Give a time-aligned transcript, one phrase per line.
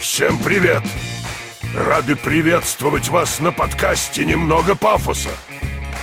[0.00, 0.82] Всем привет!
[1.74, 5.30] Рады приветствовать вас на подкасте «Немного пафоса».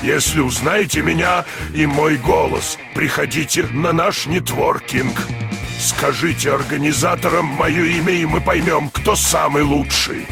[0.01, 5.27] Если узнаете меня и мой голос, приходите на наш нетворкинг.
[5.79, 10.25] Скажите организаторам мое имя, и мы поймем, кто самый лучший.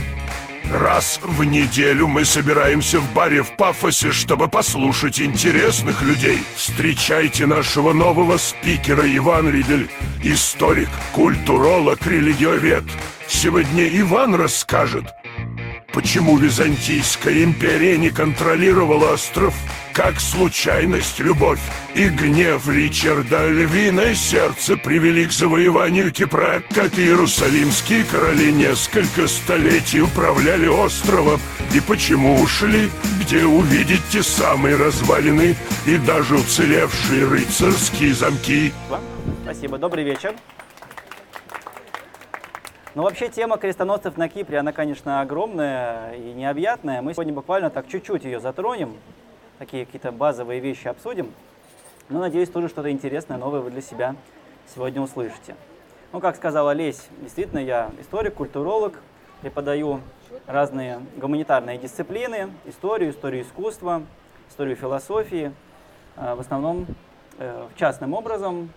[0.71, 6.39] Раз в неделю мы собираемся в баре в Пафосе, чтобы послушать интересных людей.
[6.55, 9.89] Встречайте нашего нового спикера Иван Ридель,
[10.23, 12.85] историк, культуролог, религиовед.
[13.27, 15.03] Сегодня Иван расскажет,
[15.91, 19.53] почему Византийская империя не контролировала остров,
[19.93, 21.59] как случайность, любовь
[21.95, 30.67] и гнев Ричарда Львиное сердце привели к завоеванию Кипра, как иерусалимские короли несколько столетий управляли
[30.67, 31.39] островом,
[31.73, 32.89] и почему ушли,
[33.21, 35.55] где увидеть те самые развалины
[35.85, 38.71] и даже уцелевшие рыцарские замки.
[39.43, 40.33] Спасибо, добрый вечер.
[42.93, 47.01] Ну, вообще, тема крестоносцев на Кипре, она, конечно, огромная и необъятная.
[47.01, 48.97] Мы сегодня буквально так чуть-чуть ее затронем,
[49.61, 51.31] такие какие-то базовые вещи обсудим.
[52.09, 54.15] Но, надеюсь, тоже что-то интересное, новое вы для себя
[54.73, 55.55] сегодня услышите.
[56.11, 58.99] Ну, как сказала Лесь, действительно, я историк, культуролог,
[59.41, 60.01] преподаю
[60.47, 64.01] разные гуманитарные дисциплины, историю, историю искусства,
[64.49, 65.53] историю философии,
[66.15, 66.87] э, в основном
[67.37, 68.71] э, в частным образом,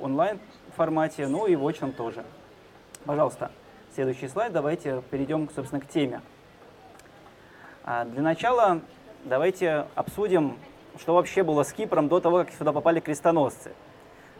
[0.00, 0.40] онлайн
[0.76, 2.24] формате, ну и в очном тоже.
[3.04, 3.50] Пожалуйста,
[3.94, 4.54] следующий слайд.
[4.54, 6.22] Давайте перейдем, собственно, к теме.
[7.84, 8.80] А для начала
[9.26, 10.56] давайте обсудим,
[10.98, 13.72] что вообще было с Кипром до того, как сюда попали крестоносцы.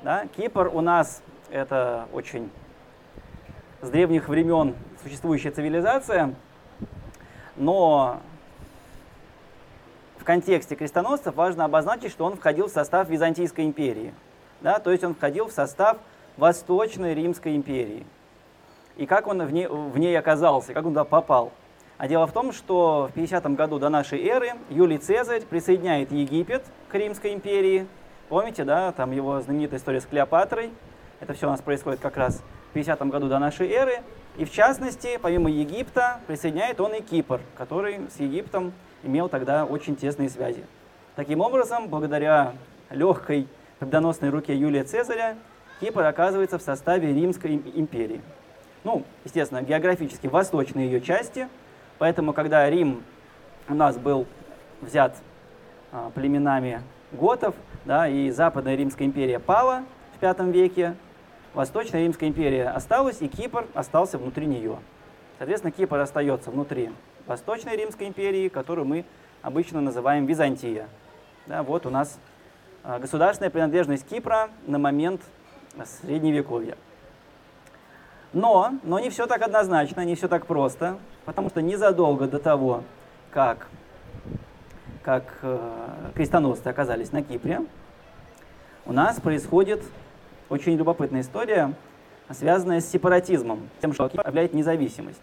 [0.02, 0.26] Да?
[0.36, 2.50] Кипр у нас это очень
[3.82, 6.34] с древних времен существующая цивилизация,
[7.56, 8.20] но
[10.18, 14.14] в контексте крестоносцев важно обозначить, что он входил в состав Византийской империи.
[14.60, 14.78] Да?
[14.78, 15.98] То есть он входил в состав
[16.36, 18.06] Восточной Римской империи
[18.96, 21.52] и как он в ней, в ней оказался, как он туда попал.
[21.98, 26.62] А дело в том, что в 50 году до нашей эры Юлий Цезарь присоединяет Египет
[26.88, 27.86] к Римской империи.
[28.28, 30.70] Помните, да, там его знаменитая история с Клеопатрой.
[31.20, 34.02] Это все у нас происходит как раз в 50 году до нашей эры.
[34.36, 39.96] И в частности, помимо Египта, присоединяет он и Кипр, который с Египтом имел тогда очень
[39.96, 40.66] тесные связи.
[41.14, 42.52] Таким образом, благодаря
[42.90, 43.48] легкой
[43.78, 45.38] победоносной руке Юлия Цезаря,
[45.80, 48.20] Кипр оказывается в составе Римской империи
[48.86, 51.48] ну, естественно, географически восточной ее части.
[51.98, 53.02] Поэтому, когда Рим
[53.68, 54.26] у нас был
[54.80, 55.16] взят
[55.92, 59.84] а, племенами готов, да, и Западная Римская империя пала
[60.18, 60.94] в V веке,
[61.54, 64.78] Восточная Римская империя осталась, и Кипр остался внутри нее.
[65.38, 66.90] Соответственно, Кипр остается внутри
[67.26, 69.04] Восточной Римской империи, которую мы
[69.42, 70.88] обычно называем Византия.
[71.46, 72.18] Да, вот у нас
[72.84, 75.22] а, государственная принадлежность Кипра на момент
[76.02, 76.76] Средневековья.
[78.32, 82.82] Но, но не все так однозначно, не все так просто, потому что незадолго до того,
[83.30, 83.68] как,
[85.02, 85.58] как э,
[86.14, 87.60] крестоносцы оказались на Кипре,
[88.84, 89.82] у нас происходит
[90.48, 91.74] очень любопытная история,
[92.30, 95.22] связанная с сепаратизмом, тем, что Кипр объявляет независимость.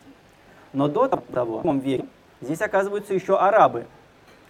[0.74, 2.06] Но до того, в веке,
[2.42, 3.86] здесь оказываются еще арабы,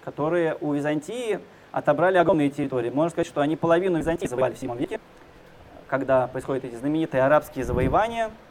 [0.04, 1.40] которые у Византии
[1.72, 2.90] отобрали огромные территории.
[2.90, 5.00] Можно сказать, что они половину Византии завоевали в 7 веке,
[5.88, 8.32] когда происходят эти знаменитые арабские завоевания–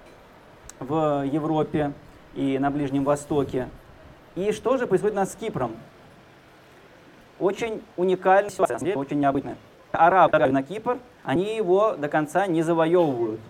[0.83, 1.93] в Европе
[2.35, 3.69] и на Ближнем Востоке.
[4.35, 5.77] И что же происходит у нас с Кипром?
[7.39, 9.57] Очень уникальная ситуация, очень необычная.
[9.93, 13.41] Арабы на Кипр, они его до конца не завоевывают.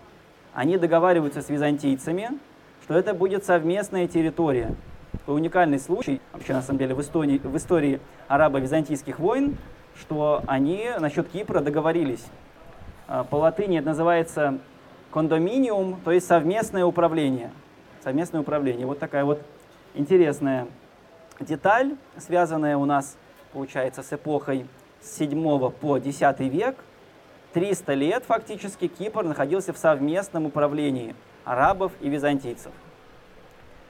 [0.55, 2.31] Они договариваются с византийцами,
[2.85, 4.75] что это будет совместная территория.
[5.15, 9.57] Это уникальный случай, вообще на самом деле в истории, в истории арабо-византийских войн,
[9.95, 12.25] что они насчет Кипра договорились.
[13.15, 14.59] А, по латыни это называется
[15.11, 17.51] кондоминиум, то есть совместное управление.
[18.03, 18.87] Совместное управление.
[18.87, 19.39] Вот такая вот
[19.93, 20.67] интересная
[21.39, 23.19] деталь, связанная у нас,
[23.53, 24.67] получается, с эпохой
[25.03, 26.77] с 7 по 10 век.
[27.53, 31.15] 300 лет фактически Кипр находился в совместном управлении
[31.45, 32.73] арабов и византийцев.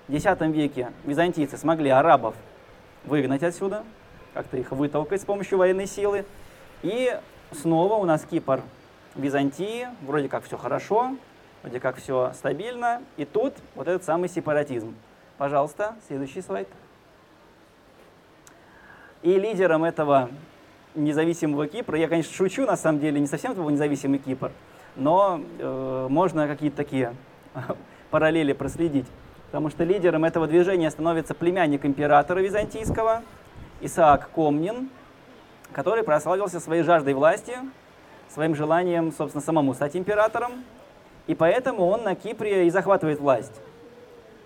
[0.08, 2.34] В X веке византийцы смогли арабов
[3.04, 3.84] выгнать отсюда,
[4.34, 6.24] как-то их вытолкать с помощью военной силы.
[6.82, 7.16] И
[7.52, 8.62] снова у нас Кипр
[9.14, 11.16] Византии, вроде как все хорошо,
[11.62, 14.94] вроде как все стабильно, и тут вот этот самый сепаратизм.
[15.38, 16.68] Пожалуйста, следующий слайд.
[19.22, 20.30] И лидером этого
[20.94, 24.50] независимого Кипра, я, конечно, шучу, на самом деле, не совсем это независимый Кипр,
[24.96, 27.14] но э, можно какие-то такие
[28.10, 29.06] параллели проследить.
[29.46, 33.22] Потому что лидером этого движения становится племянник императора византийского,
[33.80, 34.88] Исаак Комнин,
[35.72, 37.58] который прославился своей жаждой власти,
[38.32, 40.64] своим желанием, собственно, самому стать императором.
[41.26, 43.61] И поэтому он на Кипре и захватывает власть.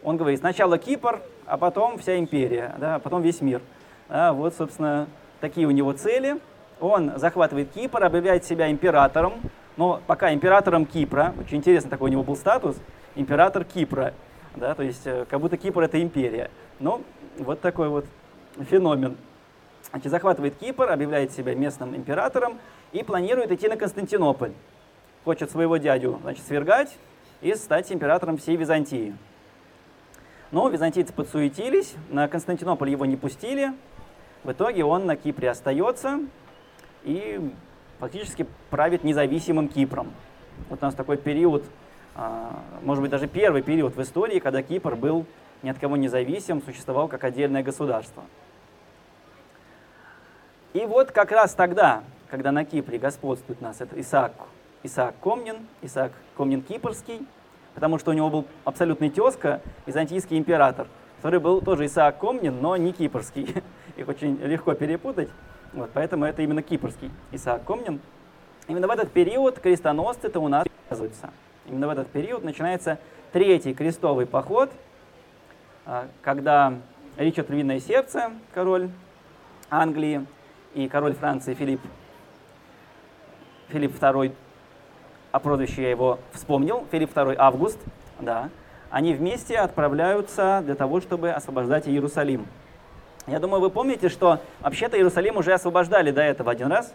[0.03, 3.63] Он говорит, сначала Кипр, а потом вся империя, да, а потом весь мир.
[4.09, 5.09] Да, вот, собственно,
[5.41, 6.41] такие у него цели.
[6.81, 9.35] Он захватывает Кипр, объявляет себя императором,
[9.77, 12.77] но пока императором Кипра, очень интересно такой у него был статус,
[13.15, 14.13] император Кипра,
[14.55, 16.51] да, то есть э, как будто Кипр это империя.
[16.81, 17.03] Ну,
[17.39, 18.05] вот такой вот
[18.71, 19.17] феномен.
[19.91, 22.59] Значит, захватывает Кипр, объявляет себя местным императором
[22.97, 24.53] и планирует идти на Константинополь.
[25.25, 26.97] Хочет своего дядю, значит, свергать
[27.43, 29.15] и стать императором всей Византии.
[30.51, 33.75] Но византийцы подсуетились, на Константинополь его не пустили.
[34.45, 36.21] В итоге он на Кипре остается
[37.05, 37.53] и
[37.99, 40.11] фактически правит независимым Кипром.
[40.71, 41.65] Вот у нас такой период,
[42.15, 45.27] а, может быть, даже первый период в истории, когда Кипр был
[45.63, 48.23] ни от кого независим, существовал как отдельное государство.
[50.73, 54.33] И вот как раз тогда, когда на Кипре господствует нас это Исаак,
[54.83, 57.27] Исаак Комнин, Исаак Комнин Кипрский,
[57.75, 60.87] потому что у него был абсолютный тезка, византийский император,
[61.17, 63.55] который был тоже Исаак Комнин, но не кипрский.
[63.97, 65.29] Их очень легко перепутать.
[65.73, 68.01] Вот, поэтому это именно кипрский Исаак Комнин.
[68.69, 71.31] Именно в этот период крестоносцы-то у нас оказываются.
[71.67, 72.99] Именно в этот период начинается
[73.33, 74.71] третий крестовый поход,
[75.85, 76.75] а, когда
[77.17, 78.91] Ричард Львиное Сердце, король
[79.71, 80.27] Англии,
[80.75, 81.81] и король Франции Филипп,
[83.69, 84.33] Филипп II,
[85.33, 87.79] а прозвище я его вспомнил, Филипп II Август,
[88.21, 88.51] да,
[88.91, 92.47] они вместе отправляются для того, чтобы освобождать Иерусалим.
[93.27, 96.95] Я думаю, вы помните, что вообще-то Иерусалим уже освобождали до этого один раз.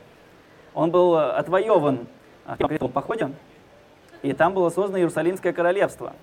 [0.74, 2.08] Он был отвоеван
[2.46, 3.32] в крестовом походе,
[4.22, 6.14] и там было создано Иерусалимское королевство.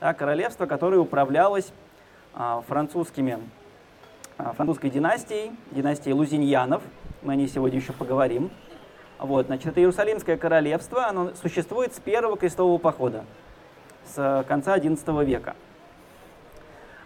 [0.00, 1.72] Да, королевство, которое управлялось
[2.34, 3.38] а, французскими,
[4.38, 6.82] а, французской династией, династией Лузиньянов.
[7.22, 8.50] Мы о ней сегодня еще поговорим.
[9.18, 13.24] Вот, значит, это Иерусалимское королевство, оно существует с первого крестового похода,
[14.06, 15.54] с конца XI века.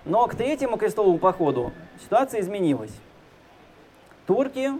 [0.04, 1.72] Но к третьему крестовому походу
[2.02, 2.94] ситуация изменилась.
[4.26, 4.70] Турки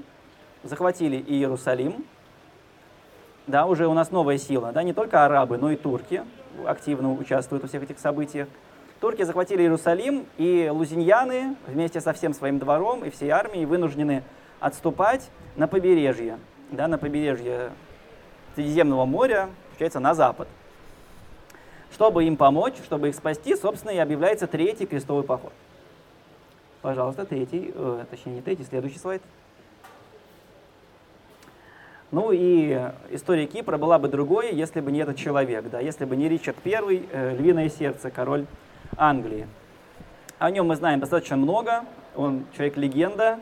[0.62, 2.04] захватили Иерусалим,
[3.46, 6.22] да, уже у нас новая сила, да, не только арабы, но и турки
[6.66, 8.48] активно участвуют во всех этих событиях.
[9.00, 14.22] Турки захватили Иерусалим, и лузиньяны вместе со всем своим двором и всей армией вынуждены
[14.60, 16.38] отступать на побережье,
[16.70, 17.72] да, на побережье
[18.54, 20.48] Средиземного моря, получается, на запад.
[21.92, 25.52] Чтобы им помочь, чтобы их спасти, собственно, и объявляется третий крестовый поход.
[26.82, 29.22] Пожалуйста, третий, э, точнее не третий, следующий слайд.
[32.10, 36.16] Ну и история Кипра была бы другой, если бы не этот человек, да, если бы
[36.16, 38.46] не Ричард I, э, львиное сердце, король
[38.96, 39.46] Англии.
[40.38, 41.84] О нем мы знаем достаточно много.
[42.16, 43.40] Он человек-легенда,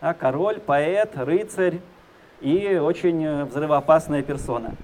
[0.00, 1.80] да, король, поэт, рыцарь
[2.40, 4.74] и очень э, взрывоопасная персона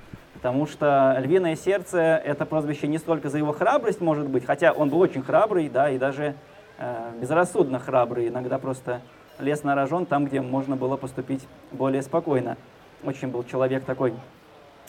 [0.41, 4.89] потому что «Львиное сердце»— это прозвище не столько за его храбрость, может быть, хотя он
[4.89, 6.35] был очень храбрый, да, и даже
[6.79, 9.03] э, безрассудно храбрый, иногда просто
[9.39, 12.57] лез на рожон там, где можно было поступить более спокойно.
[13.05, 14.15] Очень был человек такой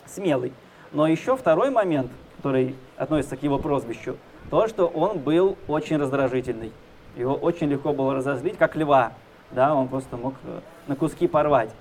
[0.06, 0.54] смелый.
[0.94, 4.16] Но еще второй момент, который относится к его прозвищу,
[4.50, 6.72] то, что он был очень раздражительный.
[7.18, 9.12] Его очень легко было разозлить, как льва.
[9.52, 11.72] Да, он просто мог э, на куски порвать.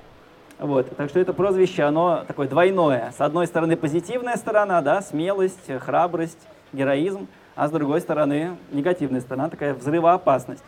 [0.61, 0.95] Вот.
[0.95, 3.15] Так что это прозвище, оно такое двойное.
[3.17, 6.39] С одной стороны позитивная сторона, да, смелость, храбрость,
[6.75, 10.63] героизм, а с другой стороны негативная сторона, такая взрывоопасность.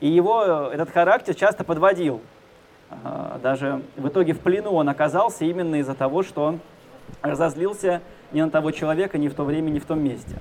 [0.00, 2.20] И его этот характер часто подводил.
[2.90, 6.58] А, даже в итоге в плену он оказался именно из-за того, что
[7.22, 8.02] разозлился
[8.32, 10.36] не на того человека, ни в то время, ни в том месте.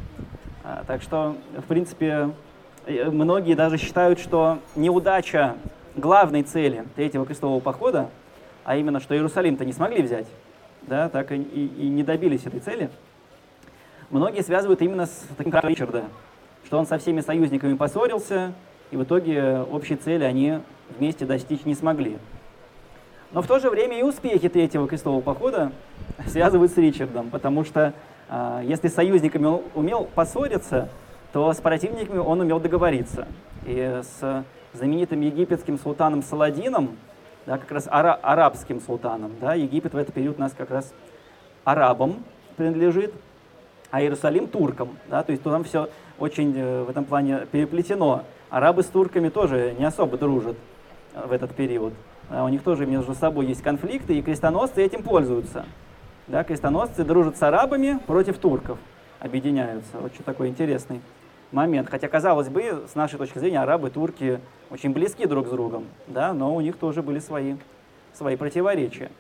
[0.64, 2.32] А, так что, в принципе,
[2.88, 5.54] э, многие даже считают, что неудача
[5.96, 8.10] главной цели третьего крестового похода
[8.64, 10.28] а именно, что Иерусалим-то не смогли взять,
[10.84, 12.90] да, так и, и, и не добились этой цели,
[14.10, 16.06] многие связывают именно с таким как Ричарда,
[16.66, 18.54] что он со всеми союзниками поссорился,
[18.92, 20.60] и в итоге общей цели они
[20.98, 22.18] вместе достичь не смогли.
[23.32, 25.72] Но в то же время и успехи третьего крестового похода
[26.28, 27.94] связывают с Ричардом, потому что
[28.30, 30.90] э, если с союзниками он умел поссориться,
[31.32, 33.28] то с противниками он умел договориться.
[33.66, 36.98] И с знаменитым египетским султаном Саладином
[37.46, 39.32] да, как раз ара арабским султаном.
[39.40, 40.94] Да, Египет в этот период у нас как раз
[41.64, 42.24] арабам
[42.58, 43.14] принадлежит,
[43.90, 44.98] а Иерусалим туркам.
[45.10, 48.24] Да, то есть там все очень э, в этом плане переплетено.
[48.50, 50.56] Арабы с турками тоже не особо дружат
[51.14, 51.94] э, в этот период.
[52.30, 55.66] Да, у них тоже между собой есть конфликты, и крестоносцы этим пользуются.
[56.28, 58.78] Да, крестоносцы дружат с арабами против турков,
[59.20, 59.98] объединяются.
[59.98, 61.02] Очень такой интересный
[61.52, 61.90] момент.
[61.90, 64.40] Хотя, казалось бы, с нашей точки зрения, арабы, турки
[64.70, 67.56] очень близки друг с другом, да, но у них тоже были свои,
[68.14, 69.12] свои противоречия.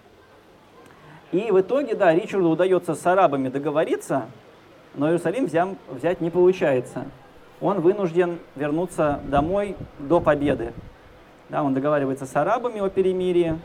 [1.32, 4.26] И в итоге, да, Ричарду удается с арабами договориться,
[4.96, 7.06] но Иерусалим взять, взять не получается.
[7.62, 10.74] он вынужден вернуться домой до победы.
[11.50, 13.60] Да, он договаривается с арабами о перемирии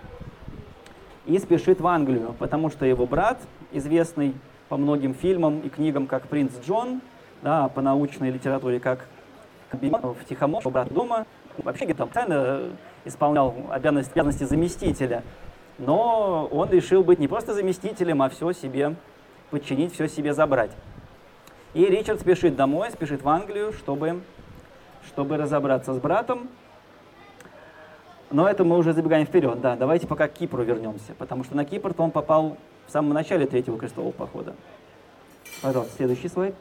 [1.24, 3.38] и спешит в Англию, потому что его брат,
[3.72, 4.34] известный
[4.68, 7.00] по многим фильмам и книгам как «Принц Джон»,
[7.46, 9.06] да, по научной литературе как
[9.70, 11.26] в Тихомор, брат дома,
[11.58, 12.70] вообще там тайно
[13.04, 15.22] исполнял обязанности, обязанности заместителя.
[15.78, 18.96] Но он решил быть не просто заместителем, а все себе
[19.50, 20.72] подчинить, все себе забрать.
[21.72, 24.22] И Ричард спешит домой, спешит в Англию, чтобы,
[25.06, 26.48] чтобы разобраться с братом.
[28.32, 29.60] Но это мы уже забегаем вперед.
[29.60, 32.56] Да, давайте пока к Кипру вернемся, потому что на Кипр-то он попал
[32.88, 34.56] в самом начале третьего крестового похода.
[35.62, 36.56] Пожалуйста, следующий слайд.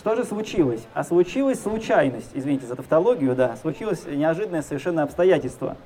[0.00, 0.80] Что же случилось?
[0.94, 5.76] А случилась случайность, извините за тавтологию, да, случилось неожиданное совершенно обстоятельство.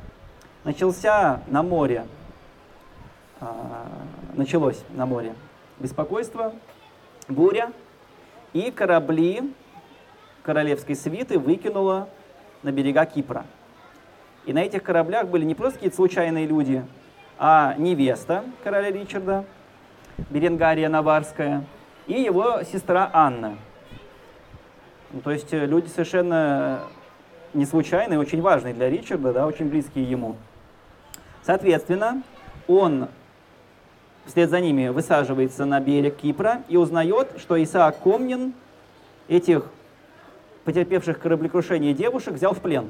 [0.62, 2.06] Начался на море,
[3.40, 3.88] а,
[4.34, 5.34] началось на море
[5.80, 6.52] беспокойство,
[7.26, 7.72] буря,
[8.52, 9.52] и корабли
[10.44, 12.08] королевской свиты выкинуло
[12.62, 13.44] на берега Кипра.
[14.46, 16.86] И на этих кораблях были не просто какие-то случайные люди,
[17.36, 19.44] а невеста короля Ричарда,
[20.30, 21.64] Беренгария Наварская,
[22.06, 23.58] и его сестра Анна–
[25.14, 26.80] ну, то есть э, люди совершенно
[27.54, 30.34] не случайные, очень важные для Ричарда, да, очень близкие ему.
[31.44, 32.24] Соответственно,
[32.66, 33.06] он
[34.26, 38.54] вслед за ними высаживается на берег Кипра и узнает, что Исаак Комнин
[39.28, 39.70] этих
[40.64, 42.86] потерпевших кораблекрушение девушек взял в плен.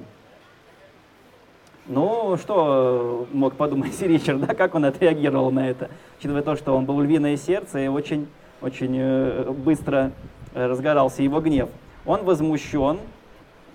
[1.87, 6.87] Ну, что мог подумать Ричард, да, как он отреагировал на это, учитывая то, что он
[6.87, 8.29] был львиное сердце и очень,
[8.63, 10.11] очень э, быстро
[10.55, 11.69] разгорался его гнев
[12.07, 12.99] он возмущен,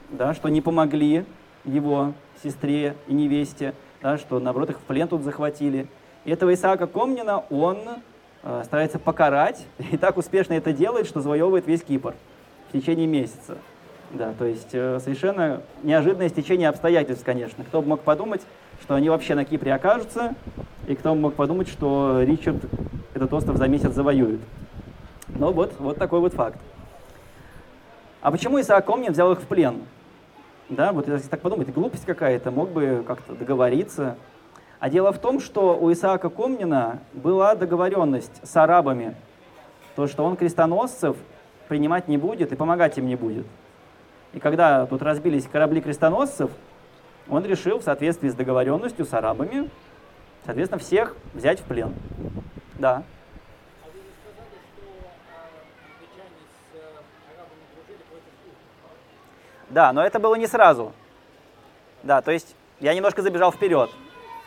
[0.10, 1.26] да, что не помогли
[1.66, 5.88] его сестре и невесте, да, что, наоборот, их в плен тут захватили.
[6.26, 7.80] И этого Исаака Комнина он
[8.44, 12.16] э, старается покарать, и так успешно это делает, что завоевывает весь Кипр
[12.70, 13.58] в течение месяца.
[14.12, 17.64] Да, то есть э, совершенно неожиданное стечение обстоятельств, конечно.
[17.64, 18.42] Кто бы мог подумать,
[18.82, 20.34] что они вообще на Кипре окажутся,
[20.88, 22.64] и кто бы мог подумать, что Ричард
[23.14, 24.40] этот остров за месяц завоюет.
[25.28, 26.58] Но вот, вот такой вот факт.
[28.22, 29.82] А почему Исаак Комнин взял их в плен?
[30.68, 34.18] Да, вот если так подумать, глупость какая-то, мог бы как-то договориться.
[34.80, 39.16] А дело в том, что у Исаака Комнина была договоренность с арабами,
[39.96, 41.18] то, что он крестоносцев
[41.68, 43.46] принимать не будет и помогать им не будет.
[44.34, 46.52] И когда тут разбились корабли крестоносцев,
[47.30, 49.70] он решил в соответствии с договоренностью с арабами,
[50.46, 51.94] соответственно, всех взять в плен.
[52.78, 53.04] Да.
[59.70, 60.94] Да, но это было не сразу.
[62.04, 63.90] Да, то есть я немножко забежал вперед.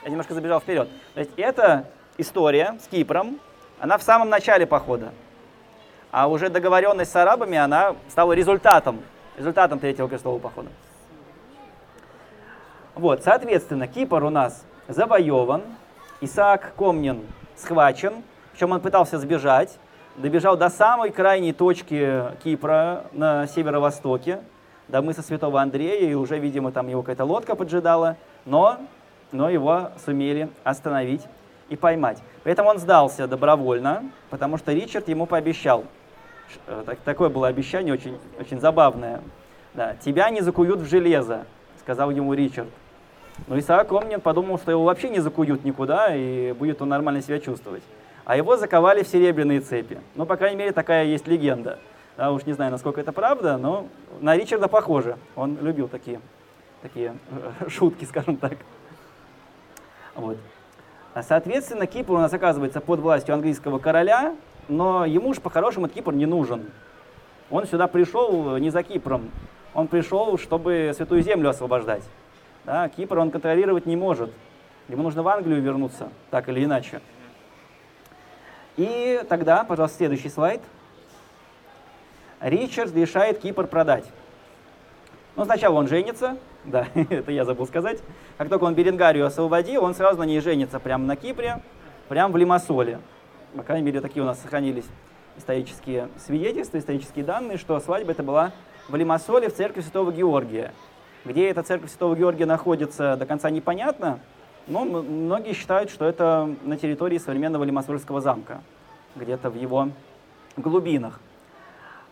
[0.03, 0.89] Я немножко забежал вперед.
[1.15, 1.87] То есть эта
[2.19, 3.39] история с Кипром,
[3.79, 5.13] она в самом начале похода.
[6.11, 9.01] А уже договоренность с арабами, она стала результатом,
[9.37, 10.69] результатом третьего крестового похода.
[12.95, 15.63] Вот, соответственно, Кипр у нас завоеван,
[16.21, 17.27] Исаак Комнин
[17.57, 19.79] схвачен, причем он пытался сбежать,
[20.17, 24.41] добежал до самой крайней точки Кипра на северо-востоке,
[24.93, 28.77] до мыса Святого Андрея, и уже, видимо, там его какая-то лодка поджидала, но,
[29.33, 31.23] но его сумели остановить
[31.71, 32.19] и поймать.
[32.45, 35.85] Поэтому он сдался добровольно, потому что Ричард ему пообещал.
[36.67, 39.23] Э, так, такое было обещание очень, очень забавное.
[39.73, 41.47] Да, «Тебя не закуют в железо»,—
[41.81, 42.69] сказал ему Ричард.
[43.47, 47.41] Но Исаак Омнин подумал, что его вообще не закуют никуда, и будет он нормально себя
[47.41, 47.83] чувствовать.
[48.27, 49.99] А его заковали в серебряные цепи.
[50.17, 51.79] Ну, по крайней мере, такая есть легенда.
[52.23, 53.89] Да, уж не знаю, насколько это правда, но
[54.21, 55.19] на Ричарда похоже.
[55.35, 56.21] Он любил такие,
[56.81, 58.59] такие э, шутки, скажем так.
[60.15, 60.39] Вот.
[61.21, 64.37] Соответственно, Кипр у нас оказывается под властью английского короля,
[64.69, 66.71] но ему уж по-хорошему Кипр не нужен.
[67.51, 69.29] Он сюда пришел не за Кипром,
[69.75, 72.05] он пришел, чтобы Святую Землю освобождать.
[72.65, 74.31] Да, Кипр он контролировать не может.
[74.87, 77.01] Ему нужно в Англию вернуться, так или иначе.
[78.77, 80.61] И тогда, пожалуйста, следующий слайд–
[82.43, 84.05] Ричард решает Кипр продать.
[85.37, 88.01] Ну, сначала он женится, да, это я забыл сказать.
[88.37, 91.63] Как только он Беренгарию освободил, он сразу на ней женится прямо на Кипре,
[92.09, 92.99] прямо в Лимассоле.
[93.57, 94.85] По крайней мере, такие у нас сохранились
[95.39, 98.53] исторические свидетельства, исторические данные, что свадьба это была
[98.89, 100.73] в Лимассоле в церкви Святого Георгия.
[101.25, 104.19] Где эта церковь Святого Георгия находится, до конца непонятно,
[104.67, 108.61] но многие считают, что это на территории современного Лимассольского замка,
[109.15, 109.91] где-то в его
[110.57, 111.21] глубинах.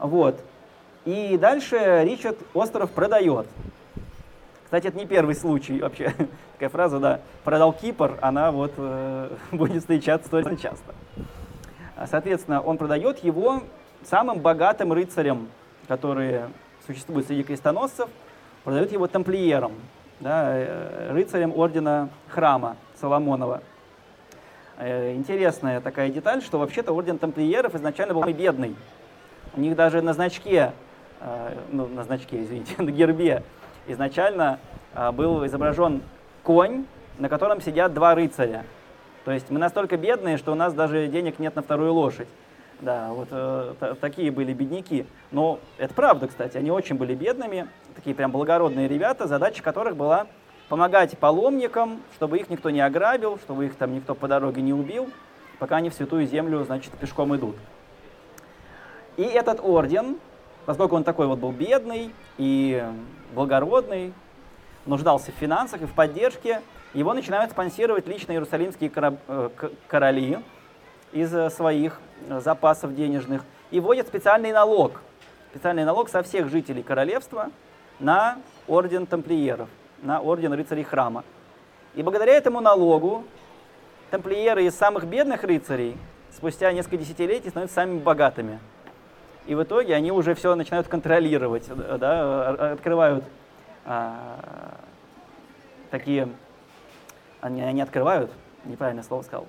[0.01, 0.41] Вот.
[1.05, 3.47] И дальше Ричард остров продает.
[4.65, 6.15] Кстати, это не первый случай вообще.
[6.55, 10.95] Такая фраза, да, продал Кипр, она вот э, будет встречаться очень часто.
[11.97, 13.63] А, соответственно, он продает его
[14.05, 15.49] самым богатым рыцарем,
[15.89, 16.43] который
[16.87, 18.09] существует среди крестоносцев,
[18.65, 19.73] продают его тамплиером,
[20.21, 23.63] да, э, рыцарем ордена храма Соломонова.
[24.79, 28.77] Э, интересная такая деталь, что вообще-то орден тамплиеров изначально был бедный.
[29.57, 30.73] У них даже на значке,
[31.21, 33.43] э, ну, на значке, извините, на гербе
[33.87, 34.59] изначально
[35.13, 36.03] был изображен
[36.43, 36.85] конь,
[37.19, 38.65] на котором сидят два рыцаря.
[39.25, 42.29] То есть мы настолько бедные, что у нас даже денег нет на вторую лошадь.
[42.81, 45.05] Да, вот э, такие были бедняки.
[45.31, 50.27] Но это правда, кстати, они очень были бедными, такие прям благородные ребята, задача которых была
[50.71, 55.11] помогать паломникам, чтобы их никто не ограбил, чтобы их там никто по дороге не убил,
[55.59, 57.57] пока они в Святую Землю, значит, пешком идут.
[59.21, 60.17] И этот орден,
[60.65, 62.83] поскольку он такой вот был бедный и
[63.35, 64.15] благородный,
[64.87, 66.63] нуждался в финансах и в поддержке,
[66.95, 69.49] его начинают спонсировать лично иерусалимские э,
[69.89, 70.39] короли
[71.13, 72.01] из э, своих
[72.31, 75.03] э, запасов денежных и вводят специальный налог,
[75.51, 77.51] специальный налог со всех жителей королевства
[77.99, 79.69] на орден тамплиеров,
[80.01, 81.25] на орден рыцарей храма.
[81.95, 83.25] И благодаря этому налогу
[84.11, 85.99] тамплиеры из самых бедных рыцарей
[86.35, 88.61] спустя несколько десятилетий становятся самыми богатыми.
[89.51, 93.25] И в итоге они уже все начинают контролировать, да, открывают
[93.85, 94.77] а,
[95.91, 96.29] такие
[97.41, 98.31] они, они открывают,
[98.65, 99.47] неправильное слово сказал,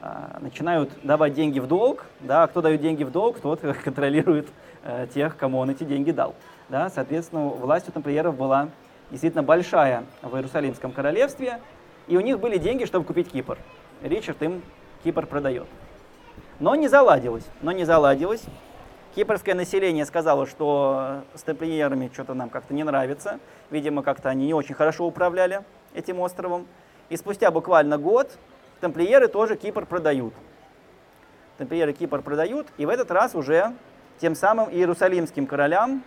[0.00, 4.46] а, начинают давать деньги в долг, да, кто дает деньги в долг, тот контролирует
[4.84, 6.36] э, тех, кому он эти деньги дал.
[6.68, 8.68] Да, соответственно, власть у тамплиеров была
[9.10, 11.58] действительно большая в Иерусалимском королевстве,
[12.06, 13.58] и у них были деньги, чтобы купить Кипр.
[14.00, 14.62] Ричард им
[15.02, 15.66] Кипр продает.
[16.60, 18.44] Но не заладилось, но не заладилось.
[19.14, 23.40] Кипрское население сказало, что с тамплиерами что-то нам как-то не нравится.
[23.70, 25.64] Видимо, как-то они не очень хорошо управляли
[25.94, 26.66] этим островом.
[27.08, 28.30] И спустя буквально год
[28.80, 30.32] тамплиеры тоже Кипр продают.
[31.58, 33.74] Тамплиеры Кипр продают, и в этот раз уже
[34.20, 36.04] тем самым иерусалимским королям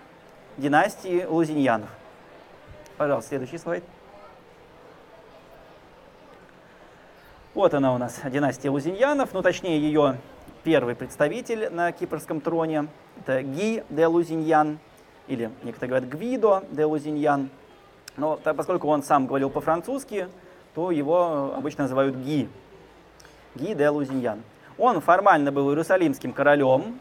[0.57, 1.89] династии Лузиньянов.
[2.97, 3.83] Пожалуйста, следующий слайд.
[7.53, 10.17] Вот она у нас, династия Лузиньянов, ну точнее ее
[10.63, 12.87] первый представитель на кипрском троне.
[13.19, 14.79] Это Ги де Лузиньян,
[15.27, 17.49] или некоторые говорят Гвидо де Лузиньян.
[18.17, 20.27] Но так, поскольку он сам говорил по-французски,
[20.73, 22.49] то его обычно называют Ги.
[23.55, 24.41] Ги де Лузиньян.
[24.77, 26.99] Он формально был иерусалимским королем,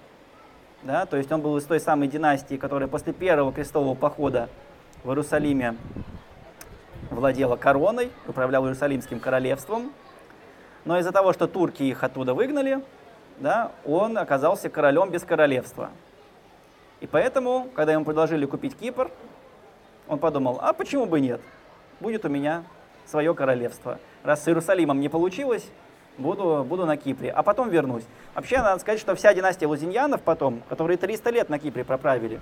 [0.82, 4.48] да, то есть он был из той самой династии, которая после первого крестового похода
[5.04, 5.76] в Иерусалиме
[7.10, 9.92] владела короной, управляла Иерусалимским королевством.
[10.84, 12.82] Но из-за того, что турки их оттуда выгнали,
[13.38, 15.90] да, он оказался королем без королевства.
[17.00, 19.10] И поэтому, когда ему предложили купить Кипр,
[20.08, 21.40] он подумал, а почему бы нет?
[22.00, 22.64] Будет у меня
[23.06, 23.98] свое королевство.
[24.22, 25.66] Раз с Иерусалимом не получилось,
[26.18, 28.04] буду, буду на Кипре, а потом вернусь.
[28.34, 32.40] Вообще, надо сказать, что вся династия Лузиньянов потом, которые 300 лет на Кипре проправили,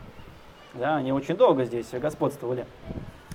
[0.74, 2.66] да, они очень долго здесь господствовали,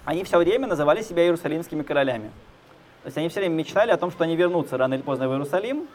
[0.05, 2.29] они все время называли себя иерусалимскими королями.
[3.03, 5.31] То есть они все время мечтали о том, что они вернутся рано или поздно в
[5.31, 5.87] Иерусалим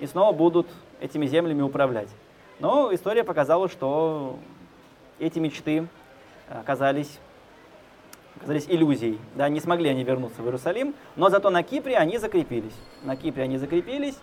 [0.00, 0.66] и снова будут
[1.00, 2.08] этими землями управлять.
[2.58, 4.38] Но история показала, что
[5.18, 5.86] эти мечты
[6.48, 7.18] оказались
[8.36, 9.18] оказались иллюзией.
[9.34, 12.74] Да, не смогли они вернуться в Иерусалим, но зато на Кипре они закрепились.
[13.02, 14.16] На Кипре они закрепились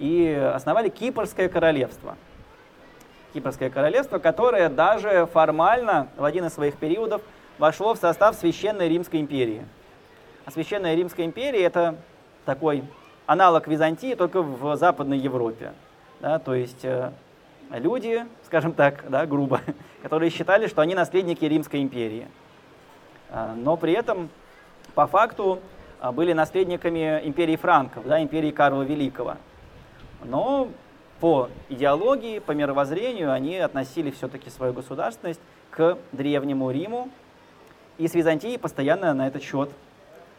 [0.00, 2.16] и основали Кипрское королевство.
[3.32, 7.22] Кипрское королевство, которое даже формально в один из своих периодов
[7.58, 9.64] вошло в состав Священной Римской империи.
[10.46, 11.96] А Священная Римская империя это
[12.44, 12.82] такой
[13.30, 15.72] аналог Византии, только в Западной Европе.
[16.18, 17.12] Да, то есть э,
[17.70, 19.60] люди, скажем так, да, грубо,
[20.02, 22.26] которые считали, что они наследники Римской империи.
[23.30, 24.30] А, но при этом
[24.96, 25.60] по факту
[26.00, 29.36] а, были наследниками империи франков, да, империи Карла Великого.
[30.24, 30.68] Но
[31.20, 35.40] по идеологии, по мировоззрению они относили все-таки свою государственность
[35.70, 37.08] к Древнему Риму.
[37.96, 39.70] И с Византией постоянно на этот счет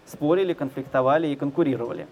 [0.06, 2.06] спорили, конфликтовали и конкурировали.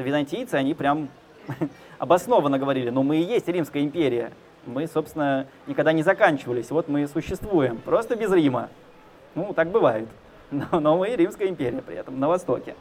[0.00, 1.10] Что византийцы, они прям
[1.98, 4.32] обоснованно говорили, ну мы и есть Римская империя.
[4.64, 6.70] Мы, собственно, никогда не заканчивались.
[6.70, 8.70] Вот мы существуем, просто без Рима.
[9.34, 10.08] Ну, так бывает.
[10.50, 12.76] Но, но мы Римская империя при этом на Востоке.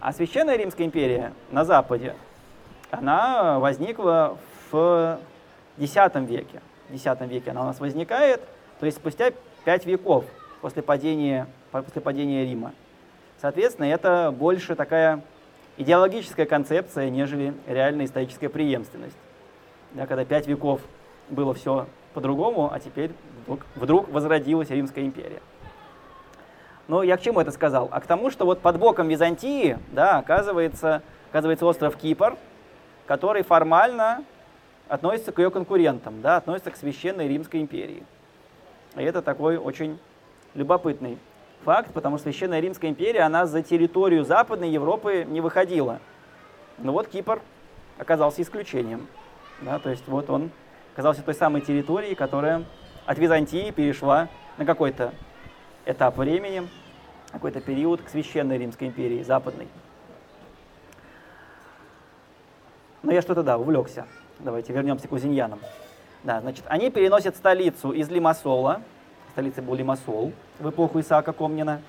[0.00, 2.14] А Священная Римская империя на Западе,
[2.90, 4.38] она возникла
[4.70, 5.18] в
[5.76, 6.62] X веке.
[6.88, 8.40] В X веке она у нас возникает,
[8.80, 9.30] то есть спустя
[9.66, 10.24] пять веков
[10.62, 12.72] после падения, после падения Рима.
[13.42, 15.20] Соответственно, это больше такая
[15.76, 19.16] идеологическая концепция, нежели реальная историческая преемственность.
[19.92, 20.80] Да, когда пять веков
[21.28, 23.12] было все по-другому, а теперь
[23.42, 25.40] вдруг, вдруг возродилась Римская империя.
[26.88, 27.88] Но я к чему это сказал?
[27.90, 32.36] А к тому, что вот под боком Византии, да, оказывается, оказывается остров Кипр,
[33.06, 34.24] который формально
[34.88, 38.04] относится к ее конкурентам, да, относится к Священной Римской империи.
[38.96, 39.98] И это такой очень
[40.54, 41.18] любопытный
[41.66, 45.98] факт, потому что Священная Римская империя, она за территорию Западной Европы не выходила.
[46.78, 47.42] Но вот Кипр
[47.98, 49.08] оказался исключением.
[49.60, 50.50] Да, то есть вот он
[50.94, 52.64] оказался той самой территорией, которая
[53.04, 55.12] от Византии перешла на какой-то
[55.86, 56.68] этап времени,
[57.32, 59.66] какой-то период к Священной Римской империи, Западной.
[63.02, 64.06] Но я что-то, да, увлекся.
[64.38, 65.58] Давайте вернемся к узиньянам.
[66.22, 68.82] Да, значит, они переносят столицу из Лимассола,
[69.32, 71.82] столицей был Лимассол в эпоху Исаака Комнина,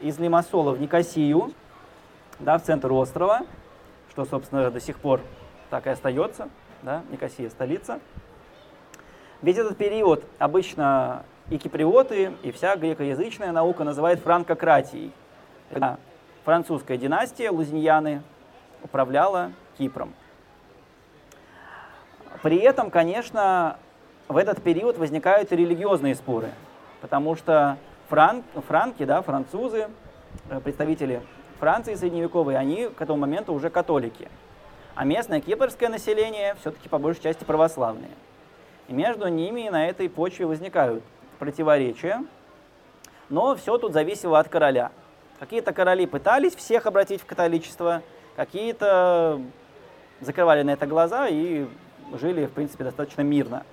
[0.00, 1.52] из Лимассола в Никосию,
[2.38, 3.42] да, в центр острова,
[4.10, 5.20] что, собственно, до сих пор
[5.70, 6.48] так и остается,
[6.82, 8.00] да, Никосия столица.
[9.42, 15.12] Весь этот период обычно и киприоты, и вся грекоязычная наука называет франкократией.
[15.70, 15.98] Это
[16.44, 18.22] французская династия, лузиньяны,
[18.82, 20.14] управляла Кипром.
[22.42, 23.78] При этом, конечно,
[24.28, 26.50] в этот период возникают религиозные споры,
[27.00, 29.88] потому что франк, франки, да, французы,
[30.50, 31.22] э, представители
[31.58, 34.28] Франции средневековой, они к этому моменту уже католики.
[34.94, 38.10] А местное кипрское население все-таки по большей части православные.
[38.88, 41.02] И между ними на этой почве возникают
[41.38, 42.24] противоречия,
[43.28, 44.92] но все тут зависело от короля.
[45.38, 48.02] Какие-то короли пытались всех обратить в католичество,
[48.36, 49.40] какие-то
[50.20, 51.66] закрывали на это глаза и
[52.12, 53.64] жили, в принципе, достаточно мирно.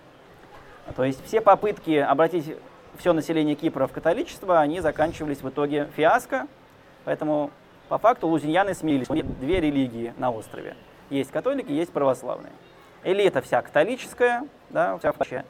[0.95, 2.55] То есть все попытки обратить
[2.97, 6.47] все население Кипра в католичество, они заканчивались в итоге фиаско,
[7.05, 7.51] поэтому
[7.89, 9.07] по факту лузиньяны смирились.
[9.07, 10.75] Две религии на острове.
[11.09, 12.53] Есть католики, есть православные.
[13.03, 15.43] Элита вся католическая, да, вся вообще,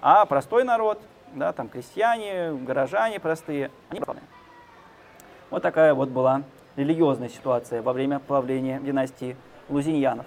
[0.00, 1.00] а простой народ,
[1.34, 4.28] да, там крестьяне, горожане простые, они православные.
[5.50, 6.42] Вот такая вот была
[6.76, 9.36] религиозная ситуация во время правления династии
[9.68, 10.26] лузиньянов.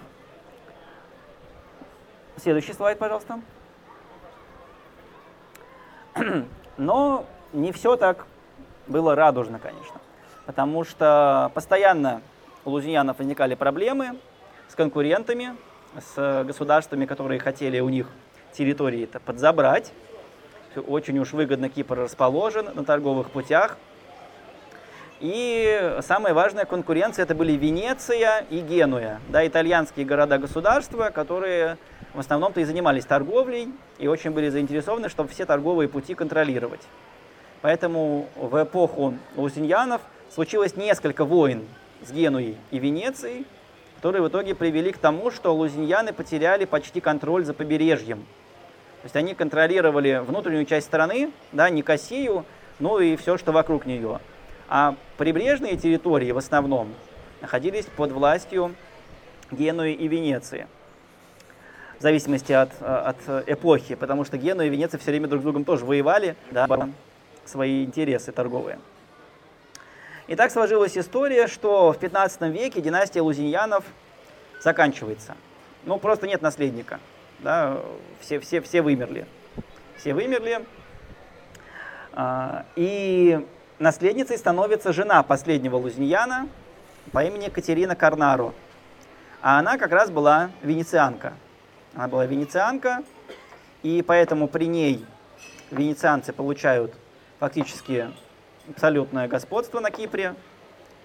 [2.38, 3.40] Следующий слайд, пожалуйста.
[6.82, 8.26] Но не все так
[8.88, 10.02] было радужно, конечно.
[10.48, 12.24] Потому что постоянно
[12.66, 14.18] у лузиньянов возникали проблемы
[14.68, 15.56] с конкурентами,
[16.16, 18.08] с государствами, которые хотели у них
[18.54, 19.94] территории это подзабрать.
[20.88, 23.78] Очень уж выгодно Кипр расположен на торговых путях.
[25.22, 31.78] И самая важная конкуренция это были Венеция и Генуя, да, итальянские города-государства, которые
[32.16, 36.82] в основном-то и занимались торговлей и очень были заинтересованы, чтобы все торговые пути контролировать.
[37.62, 40.02] Поэтому в эпоху лузиньянов
[40.34, 41.68] случилось несколько войн
[42.04, 43.46] с Генуей и Венецией,
[43.98, 48.22] которые в итоге привели к тому, что лузиньяны потеряли почти контроль за побережьем.
[49.02, 52.44] То есть они контролировали внутреннюю часть страны, да, Никосию,
[52.80, 54.20] ну и все, что вокруг нее.
[54.74, 56.94] А прибрежные территории в основном
[57.42, 58.74] находились под властью
[59.52, 60.66] Генуи и Венеции
[62.00, 65.44] в зависимости от, э, от эпохи, потому что Генуя и Венеция все время друг с
[65.44, 66.70] другом тоже воевали, да,
[67.44, 68.80] свои интересы торговые.
[70.28, 73.84] И так сложилась история, что в 15 веке династия лузиньянов
[74.62, 75.36] заканчивается.
[75.84, 77.02] Ну, просто нет наследника.
[77.40, 77.82] Да,
[78.22, 79.26] все, все, все вымерли.
[79.98, 80.66] Все вымерли.
[82.14, 83.46] А, и
[83.82, 86.48] наследницей становится жена последнего лузиньяна
[87.12, 88.54] по имени Катерина Карнаро.
[89.42, 91.34] А она как раз была венецианка.
[91.96, 93.04] Она была венецианка,
[93.82, 95.04] и поэтому при ней
[95.72, 96.94] венецианцы получают
[97.40, 98.12] фактически
[98.70, 100.36] абсолютное господство на Кипре,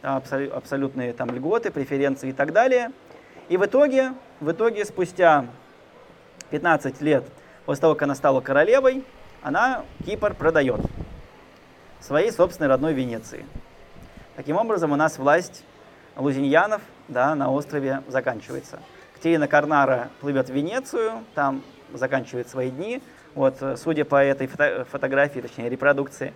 [0.02, 2.92] абсолютные там льготы, преференции и так далее.
[3.48, 5.46] И в итоге, в итоге спустя
[6.50, 7.24] 15 лет
[7.64, 9.02] после того, как она стала королевой,
[9.42, 10.80] она Кипр продает
[12.00, 13.44] своей собственной родной Венеции.
[14.36, 15.64] Таким образом, у нас власть
[16.16, 18.80] лузиньянов да, на острове заканчивается.
[19.14, 23.02] Катерина Карнара плывет в Венецию, там заканчивает свои дни.
[23.34, 26.32] Вот, э, судя по этой фото фотографии, точнее репродукции,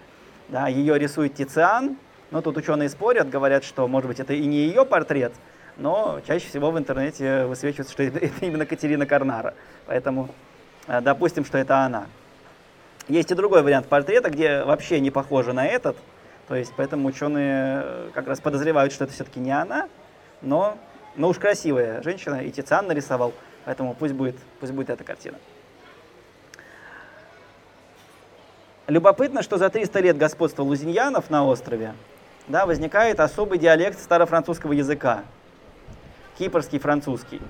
[0.48, 1.96] да, ее рисует Тициан.
[2.30, 5.32] Но тут ученые спорят, говорят, что, может быть, это и не ее портрет,
[5.76, 9.54] но чаще всего в интернете высвечивается, что это именно Катерина Карнара.
[9.86, 10.30] Поэтому
[10.86, 12.06] э, допустим, что это она.
[13.10, 15.96] Есть и другой вариант портрета, где вообще не похоже на этот.
[16.48, 19.88] То есть, поэтому ученые э, как раз подозревают, что это все-таки не она,
[20.42, 20.78] но
[21.16, 23.32] но уж красивая женщина, и Тициан нарисовал,
[23.64, 25.38] поэтому пусть будет, пусть будет эта картина.
[28.86, 31.94] Любопытно, что за 300 лет господства лузиньянов на острове
[32.48, 35.24] да, возникает особый диалект старофранцузского языка,
[36.38, 37.40] кипрский французский.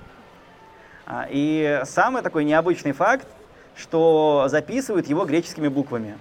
[1.05, 3.27] А, и самый такой необычный факт,
[3.75, 6.17] что записывают его греческими буквами.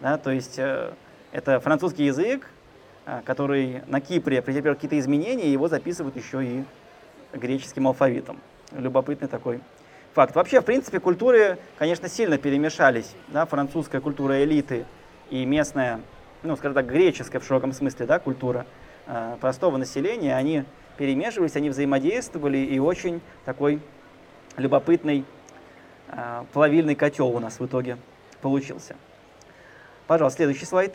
[0.00, 0.92] Да, то есть э,
[1.32, 2.48] это французский язык,
[3.04, 6.64] а, который на Кипре претерпел какие-то изменения, его записывают еще и
[7.32, 8.38] греческим алфавитом.
[8.72, 9.60] Любопытный такой
[10.12, 10.34] факт.
[10.34, 13.14] Вообще, в принципе, культуры, конечно, сильно перемешались.
[13.28, 14.84] Да, французская культура элиты
[15.30, 16.00] и местная,
[16.42, 18.66] ну, скажем так, греческая в широком смысле, да, культура
[19.06, 20.64] э, простого населения, они
[20.96, 23.80] перемешивались, они взаимодействовали, и очень такой
[24.56, 25.24] любопытный э,
[26.52, 27.98] плавильный котел у нас в итоге
[28.40, 28.96] получился.
[30.06, 30.94] Пожалуйста, следующий слайд.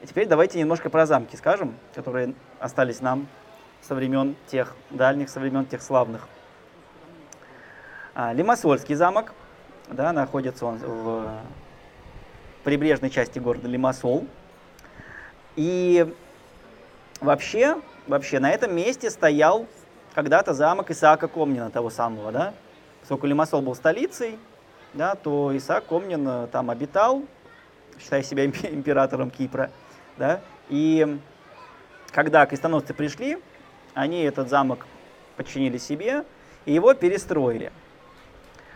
[0.00, 3.28] И теперь давайте немножко про замки скажем, которые остались нам
[3.82, 6.26] со времен тех дальних, со времен тех славных.
[8.14, 9.34] А, Лимассольский замок,
[9.88, 11.42] да, находится он в
[12.64, 14.26] прибрежной части города Лимассол.
[15.56, 16.14] И
[17.20, 19.66] вообще, вообще на этом месте стоял
[20.14, 22.54] когда-то замок Исаака Комнина, того самого, да.
[23.10, 24.38] Поскольку Лимассол был столицей,
[24.94, 27.24] да, то Исаак Комнин э, там обитал,
[27.98, 29.72] считая себя императором Кипра,
[30.16, 31.18] да, и
[32.12, 33.38] когда крестоносцы пришли,
[33.94, 34.86] они этот замок
[35.36, 36.24] подчинили себе
[36.66, 37.72] и его перестроили.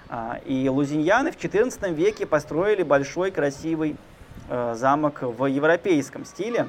[0.09, 3.95] А, и лузиньяны в XIV веке построили большой красивый
[4.49, 6.65] э, замок в европейском стиле.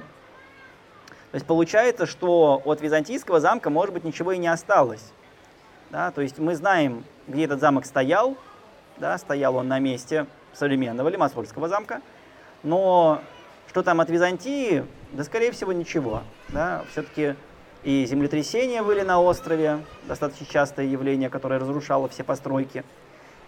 [1.31, 5.11] То есть получается, что от византийского замка, может быть, ничего и не осталось.
[5.89, 6.11] Да?
[6.11, 8.37] То есть мы знаем, где этот замок стоял.
[8.97, 9.17] Да?
[9.17, 12.01] Стоял он на месте современного Лимассольского замка.
[12.63, 13.21] Но
[13.67, 14.85] что там от Византии?
[15.11, 16.23] Да, скорее всего, ничего.
[16.49, 16.83] Да?
[16.91, 17.35] Все-таки
[17.83, 22.83] и землетрясения были на острове, достаточно частое явление, которое разрушало все постройки.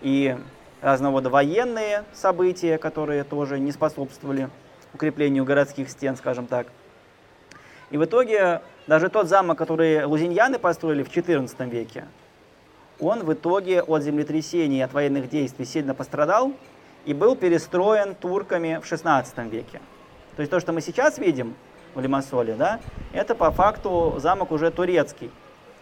[0.02, 0.38] И
[0.82, 4.50] разного рода военные события, которые тоже не способствовали
[4.94, 6.68] укреплению городских стен, скажем так.
[7.90, 12.06] И в итоге даже тот замок, который лузиньяны построили в XIV веке,
[13.00, 16.54] он в итоге от землетрясений и от военных действий сильно пострадал
[17.06, 19.82] и был перестроен турками в XVI веке.
[20.36, 21.56] То есть то, что мы сейчас видим
[21.96, 22.80] в Лимассоле, да,
[23.14, 25.32] это по факту замок уже турецкий,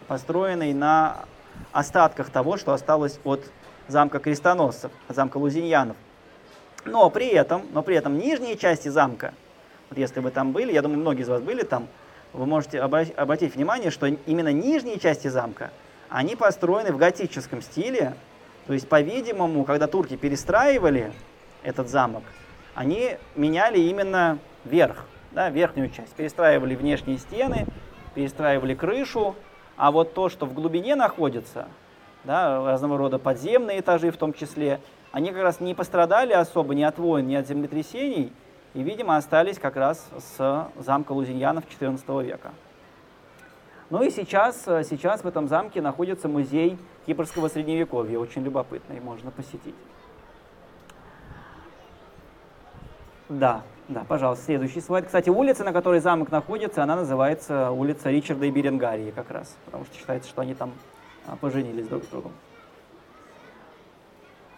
[0.06, 1.24] построенный на
[1.72, 3.44] остатках того, что осталось от
[3.88, 5.96] замка крестоносцев, замка лузиньянов.
[6.84, 9.34] Но при этом, но при этом нижние части замка–
[9.90, 11.86] вот если вы там были, я думаю, многие из вас были там,
[12.32, 15.70] вы можете обратить внимание, что именно нижние части замка,
[16.08, 18.14] они построены в готическом стиле.
[18.66, 21.12] То есть, по-видимому, когда турки перестраивали
[21.62, 22.22] этот замок,
[22.74, 26.14] они меняли именно верх, да, верхнюю часть.
[26.14, 27.66] Перестраивали внешние стены,
[28.14, 29.34] перестраивали крышу,
[29.76, 31.68] а вот то, что в глубине находится,
[32.24, 34.80] да, разного рода подземные этажи в том числе,
[35.12, 38.32] они как раз не пострадали особо ни от войн, ни от землетрясений,
[38.74, 42.50] и, видимо, остались как раз с замка Лузиньянов XIV века.
[43.88, 49.74] Ну и сейчас, сейчас в этом замке находится музей кипрского средневековья, очень любопытный, можно посетить.
[53.28, 55.06] Да, да, пожалуйста, следующий слайд.
[55.06, 59.84] Кстати, улица, на которой замок находится, она называется улица Ричарда и Беренгарии как раз, потому
[59.84, 60.72] что считается, что они там
[61.26, 62.32] а, поженились друг с другом.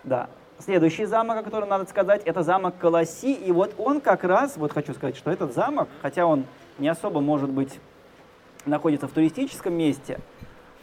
[0.05, 0.29] Да,
[0.61, 3.33] Следующий замок, о котором надо сказать, это замок Колоси.
[3.33, 6.47] И вот он как раз, вот хочу сказать, что этот замок, хотя он
[6.79, 7.79] не особо, может быть,
[8.69, 10.21] находится в туристическом месте,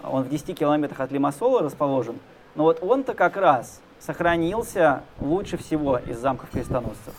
[0.03, 2.19] он в 10 километрах от Лимассола расположен,
[2.55, 7.13] но вот он-то как раз сохранился лучше всего из замков крестоносцев.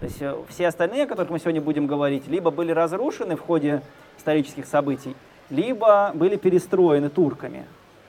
[0.00, 3.40] То есть э, все остальные, о которых мы сегодня будем говорить, либо были разрушены в
[3.40, 3.82] ходе
[4.18, 5.14] исторических событий,
[5.50, 7.66] либо были перестроены турками.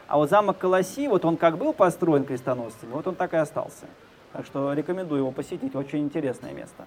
[0.07, 3.85] А вот замок Колоси, вот он как был построен крестоносцами, вот он так и остался.
[4.33, 6.85] Так что рекомендую его посетить, очень интересное место.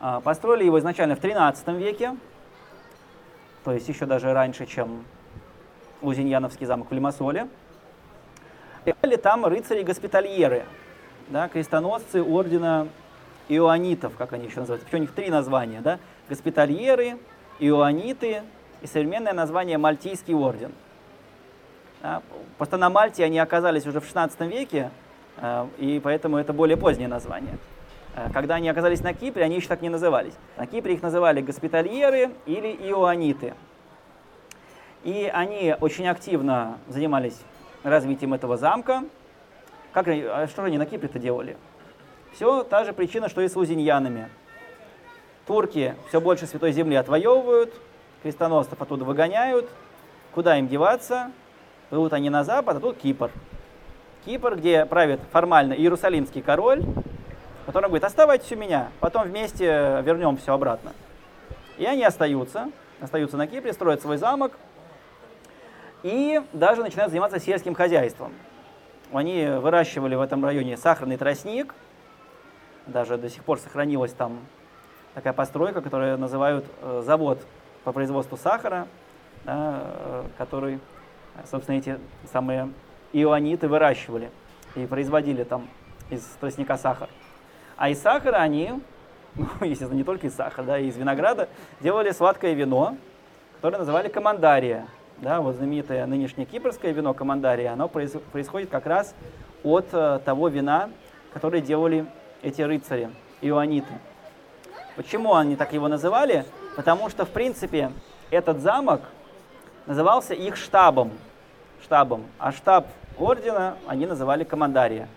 [0.00, 2.16] А, построили его изначально в 13 веке,
[3.64, 5.04] то есть еще даже раньше, чем
[6.02, 7.48] Лузиньяновский замок в Лимассоле.
[9.02, 10.64] Были там рыцари-госпитальеры,
[11.28, 12.88] да, крестоносцы ордена
[13.48, 14.86] иоанитов, как они еще называются.
[14.86, 17.18] Причем у них три названия, да, госпитальеры,
[17.58, 18.42] иоаниты
[18.80, 20.72] и современное название Мальтийский орден–
[22.56, 24.90] Просто на Мальте они оказались уже в 16 веке,
[25.36, 27.58] э, и поэтому это более позднее название.
[28.14, 30.34] Э, когда они оказались на Кипре, они еще так не назывались.
[30.56, 33.54] На Кипре их называли госпитальеры или иоаниты.
[35.04, 37.40] И они очень активно занимались
[37.82, 39.04] развитием этого замка.
[39.92, 41.56] Как, а что же они на Кипре-то делали?
[42.32, 44.28] Все та же причина, что и с лузиньянами.
[45.46, 47.74] Турки все больше Святой Земли отвоевывают,
[48.22, 49.68] крестоносцев оттуда выгоняют.
[50.32, 51.32] Куда им деваться?
[51.90, 53.30] плывут они на запад, а тут Кипр.
[54.24, 56.84] Кипр, где правит формально Иерусалимский король,
[57.66, 60.92] который говорит, оставайтесь у меня, потом вместе вернем все обратно.
[61.78, 62.70] И они остаются,
[63.00, 64.52] остаются на Кипре, строят свой замок
[66.02, 68.32] и даже начинают заниматься сельским хозяйством.
[69.12, 71.74] Они выращивали в этом районе сахарный тростник,
[72.86, 74.40] даже до сих пор сохранилась там
[75.14, 77.40] такая постройка, которую называют э, завод
[77.84, 78.86] по производству сахара,
[79.44, 80.80] да, э, который
[81.46, 81.98] собственно, эти
[82.32, 82.70] самые
[83.12, 84.30] иониты выращивали
[84.74, 85.68] и производили там
[86.10, 87.08] из тростника сахар.
[87.80, 88.74] А из сахара они,
[89.36, 91.48] ну, естественно, не только из сахара, да, и из винограда,
[91.80, 92.98] делали сладкое вино,
[93.56, 94.86] которое называли командария.
[95.16, 99.14] Да, вот знаменитое нынешнее кипрское вино командария, оно происходит как раз
[99.64, 100.90] от э, того вина,
[101.32, 102.04] которое делали
[102.42, 103.08] эти рыцари,
[103.40, 103.94] иониты.
[104.94, 106.44] Почему они так его называли?
[106.76, 107.92] Потому что, в принципе,
[108.30, 109.00] этот замок
[109.86, 111.12] назывался их штабом,
[111.82, 112.88] штабом, а штаб
[113.18, 115.08] ордена они называли командария.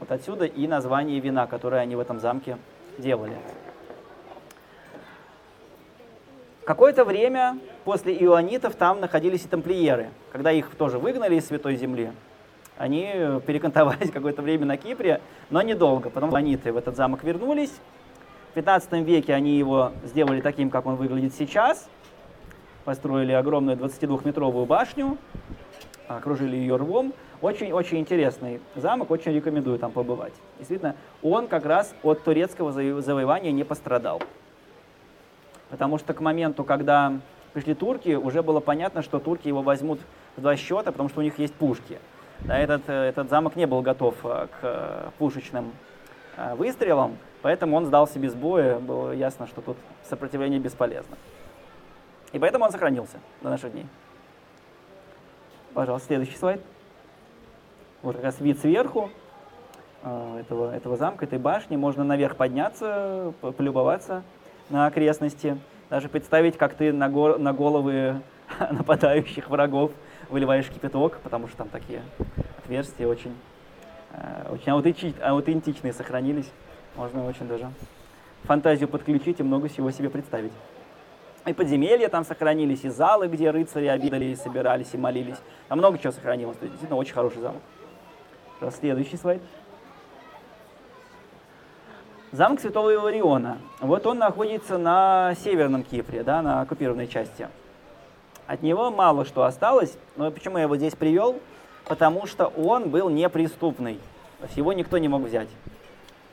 [0.00, 2.56] Вот отсюда и название вина, которое они в этом замке
[2.96, 3.36] делали.
[6.64, 10.08] Какое-то время после ионитов там находились и тамплиеры.
[10.32, 12.12] Когда их тоже выгнали из Святой Земли,
[12.78, 13.12] они
[13.46, 16.08] перекантовались какое-то время на Кипре, но недолго.
[16.08, 17.72] Потом иониты в этот замок вернулись.
[18.50, 21.88] В 15 веке они его сделали таким, как он выглядит сейчас.
[22.84, 25.18] Построили огромную 22-метровую башню,
[26.08, 27.12] окружили ее рвом.
[27.42, 30.34] Очень-очень интересный замок, очень рекомендую там побывать.
[30.58, 34.20] Действительно, он как раз от турецкого завоевания не пострадал.
[35.70, 37.14] Потому что к моменту, когда
[37.54, 40.00] пришли турки, уже было понятно, что турки его возьмут
[40.36, 41.98] в два счета, потому что у них есть пушки.
[42.40, 45.72] Да, этот, э, этот замок не был готов э, к э, пушечным
[46.56, 49.76] выстрелам, поэтому он сдался без боя, было ясно, что тут
[50.08, 51.18] сопротивление бесполезно.
[52.32, 53.86] И поэтому он сохранился до наших дней.
[55.74, 56.62] Пожалуйста, следующий слайд.
[58.02, 59.10] Вот как раз вид сверху
[60.02, 61.76] этого, этого замка, этой башни.
[61.76, 64.22] Можно наверх подняться, полюбоваться
[64.70, 65.58] на окрестности.
[65.90, 68.22] Даже представить, как ты на, го на головы
[68.70, 69.92] нападающих врагов
[70.30, 72.02] выливаешь кипяток, потому что там такие
[72.58, 73.34] отверстия очень,
[74.12, 76.50] э, очень аутентич, аутентичные сохранились.
[76.96, 77.70] Можно очень даже
[78.44, 80.52] фантазию подключить и много всего себе представить.
[81.46, 85.38] И подземелья там сохранились, и залы, где рыцари обедали, и собирались, и молились.
[85.68, 86.56] Там много чего сохранилось.
[86.56, 87.62] То есть, действительно, очень хороший замок.
[88.68, 89.40] Следующий слайд.
[92.30, 93.56] Замок Святого Илариона.
[93.80, 97.48] Вот он находится на северном Кипре, да, на оккупированной части.
[98.46, 101.40] От него мало что осталось, но почему я его здесь привел?
[101.86, 103.94] Потому что он был неприступный.
[104.40, 105.48] То есть его никто не мог взять.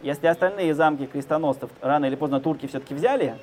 [0.01, 3.35] Если остальные замки крестоносцев рано или поздно турки все-таки взяли,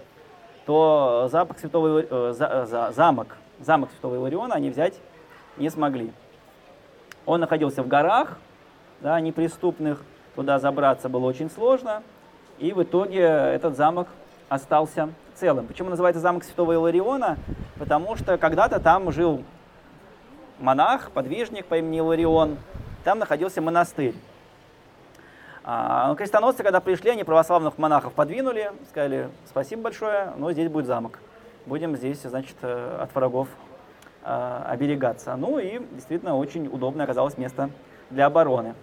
[0.66, 4.94] то замок Святого, э, за, за, замок, замок Святого Илариона они взять
[5.56, 6.12] не смогли.
[7.26, 8.38] Он находился в горах,
[9.04, 10.02] да, неприступных,
[10.34, 12.02] туда забраться было очень сложно–
[12.58, 14.08] и в итоге этот замок
[14.48, 15.66] остался целым.
[15.66, 17.36] Почему называется замок Святого Илариона?
[17.78, 19.42] Потому что когда-то там жил
[20.60, 22.56] монах, подвижник по имени Иларион.
[23.02, 24.14] Там находился монастырь.
[25.64, 31.18] А, крестоносцы, когда пришли, они православных монахов подвинули, сказали, спасибо большое, но здесь будет замок.
[31.66, 33.48] Будем здесь, значит, э, от врагов
[34.22, 35.34] э, оберегаться.
[35.36, 37.70] Ну и действительно очень удобное оказалось место
[38.10, 38.74] для обороны.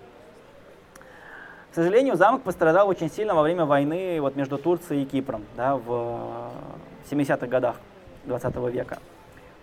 [1.72, 5.78] К сожалению, замок пострадал очень сильно во время войны вот между Турцией и Кипром да,
[5.78, 6.52] в
[7.10, 7.78] 70-х годах
[8.26, 9.00] 20 века.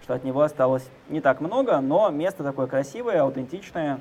[0.02, 4.00] Что от него осталось не так много, но место такое красивое, аутентичное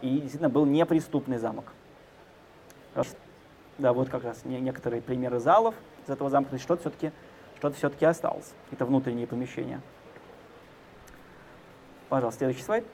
[0.00, 1.66] и действительно был неприступный замок.
[3.76, 5.74] Да, вот как раз некоторые примеры залов
[6.06, 7.12] из этого замка, то есть что-то все-таки
[7.58, 9.80] что все-таки осталось, какие-то внутренние помещения.
[12.08, 12.84] Пожалуйста, следующий слайд.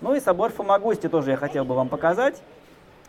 [0.00, 2.40] Ну и собор Фомагусти тоже я хотел бы вам показать.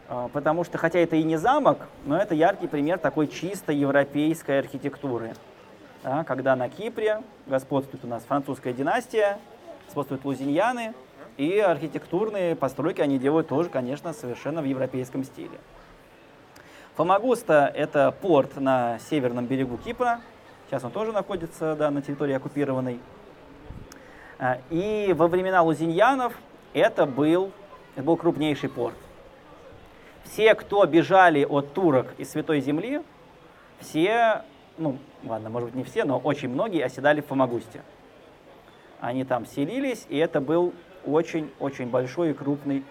[0.07, 4.59] А, потому что, хотя это и не замок, но это яркий пример такой чисто европейской
[4.59, 5.33] архитектуры.
[6.03, 9.39] Да, когда на Кипре господствует у нас французская династия,
[9.85, 10.93] господствуют лузиньяны,
[11.37, 15.57] и архитектурные постройки они делают тоже, конечно, совершенно в европейском стиле.
[16.95, 20.21] Фомагуста– это порт на северном берегу Кипра.
[20.67, 22.99] Сейчас он тоже находится да, на территории оккупированной.
[24.37, 26.33] А, и во времена лузиньянов
[26.73, 27.51] это был,
[27.95, 28.95] это был крупнейший порт
[30.25, 33.01] все, кто бежали от турок из Святой Земли,
[33.79, 34.43] все,
[34.77, 37.81] ну ладно, может быть не все, но очень многие оседали в Фомагусте.
[38.99, 40.73] Они там селились, и это был
[41.05, 42.83] очень-очень большой и крупный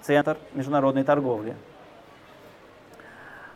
[0.00, 1.56] центр международной торговли.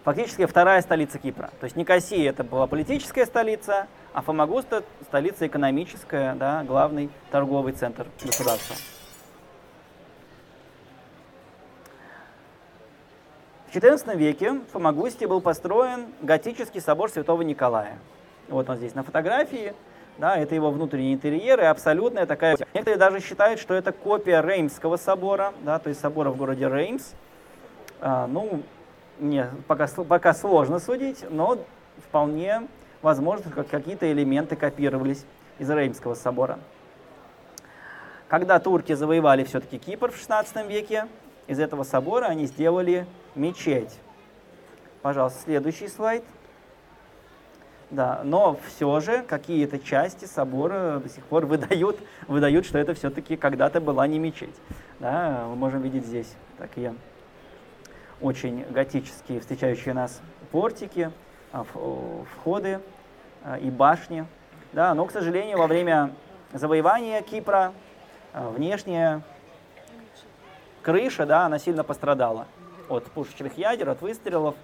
[0.05, 1.51] Фактически вторая столица Кипра.
[1.59, 8.07] То есть Никосия это была политическая столица, а Фомагуста столица экономическая, да, главный торговый центр
[8.25, 8.77] государства.
[13.77, 17.99] XIV веке в Фомагусте был построен готический собор Святого Николая.
[18.49, 19.75] Вот он здесь на фотографии.
[20.17, 22.57] Да, это его внутренний интерьер и абсолютная такая...
[22.73, 27.13] Некоторые даже считают, что это копия Реймского собора, да, то есть собора в городе Реймс.
[28.01, 28.63] А, ну,
[29.19, 31.59] не, пока, пока сложно судить, но
[31.99, 32.63] вполне
[33.03, 35.27] возможно, как какие-то элементы копировались
[35.59, 36.59] из Реймского собора.
[38.29, 41.09] Когда турки завоевали все-таки Кипр в 16 веке,
[41.47, 43.99] из этого собора они сделали мечеть.
[45.03, 46.25] Пожалуйста, следующий слайд.
[47.91, 53.37] Да, но все же какие-то части собора до сих пор выдают, выдают что это все-таки
[53.37, 54.55] когда-то была не мечеть.
[54.99, 56.95] Да, мы можем видеть здесь такие
[58.21, 60.21] очень готические встречающие нас
[60.51, 61.13] портики,
[61.53, 61.65] а,
[62.35, 62.81] входы
[63.45, 64.27] а, и башни.
[64.73, 66.11] Да, но, к сожалению, во время
[66.53, 67.73] завоевания Кипра
[68.33, 69.23] а, внешняя
[70.87, 72.47] крыша, да, она сильно пострадала
[72.89, 74.55] от пушечных ядер, от выстрелов.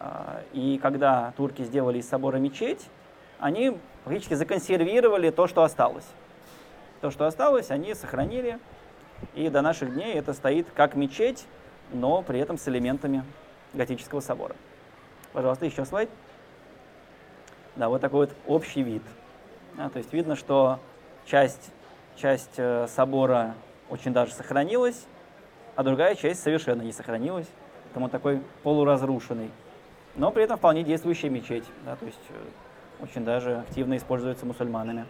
[0.00, 2.88] А, и когда турки сделали из собора мечеть,
[3.38, 6.06] они практически законсервировали то, что осталось.
[7.02, 8.58] То, что осталось, они сохранили,
[9.34, 11.44] и до наших дней это стоит как мечеть,
[11.92, 13.22] но при этом с элементами
[13.74, 14.56] готического собора.
[15.34, 16.08] Пожалуйста, еще слайд.
[17.76, 19.02] Да, вот такой вот общий вид.
[19.76, 20.78] А, то есть видно, что
[21.26, 21.72] часть,
[22.16, 23.54] часть э, собора
[23.90, 25.06] очень даже сохранилась,
[25.76, 27.48] а другая часть совершенно не сохранилась.
[27.84, 29.50] Поэтому такой полуразрушенный
[30.14, 35.06] но при этом вполне действующая мечеть, да, то есть э, очень даже активно используется мусульманами.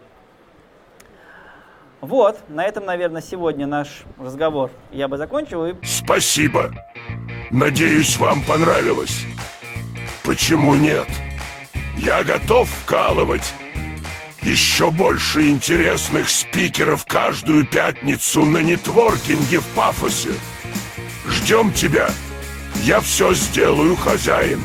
[2.00, 5.66] Вот, на этом, наверное, сегодня наш разговор я бы закончил.
[5.66, 5.74] И...
[5.84, 6.72] Спасибо.
[7.50, 9.24] Надеюсь, вам понравилось.
[10.24, 11.06] Почему нет?
[11.96, 13.54] Я готов вкалывать.
[14.42, 20.30] Еще больше интересных спикеров каждую пятницу на нетворкинге в Пафосе.
[21.28, 22.10] Ждем тебя.
[22.82, 24.60] Я все сделаю, хозяин.